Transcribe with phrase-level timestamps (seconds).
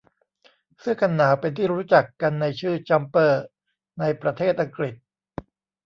[0.79, 3.43] เสื้อกันหนาวเป็นที่รู้จักกันในชื่อ จั๊มเปอร์
[3.99, 4.93] ในประเทษอังกฤษ